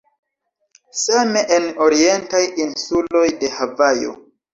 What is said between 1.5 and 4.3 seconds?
en orientaj insuloj de Havajo.